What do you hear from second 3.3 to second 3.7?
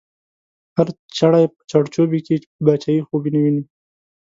وینې